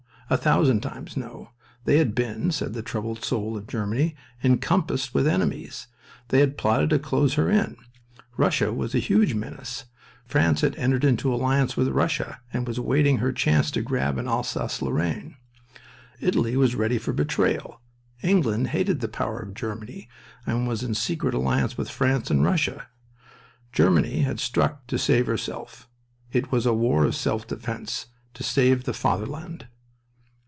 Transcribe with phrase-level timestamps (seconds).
[0.29, 1.49] A thousand times no.
[1.83, 5.87] They had been, said the troubled soul of Germany, encompassed with enemies.
[6.29, 7.75] They had plotted to close her in.
[8.37, 9.87] Russia was a huge menace.
[10.25, 14.25] France had entered into alliance with Russia, and was waiting her chance to grab at
[14.25, 15.35] Alsace Lorraine.
[16.21, 17.81] Italy was ready for betrayal.
[18.23, 20.07] England hated the power of Germany
[20.47, 22.87] and was in secret alliance with France and Russia.
[23.73, 25.89] Germany had struck to save herself.
[26.31, 28.05] "It was a war of self defense,
[28.35, 29.67] to save the Fatherland."